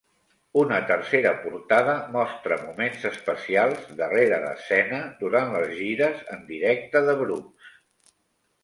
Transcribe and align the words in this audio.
Una 0.59 0.77
tercera 0.91 1.33
portada 1.43 1.93
mostra 2.15 2.57
moments 2.63 3.05
especials 3.11 3.85
"darrere 4.01 4.41
d'escena" 4.47 5.03
durant 5.23 5.55
les 5.59 5.79
gires 5.85 6.27
en 6.39 6.45
directe 6.53 7.09
de 7.11 7.19
Brooks. 7.25 7.75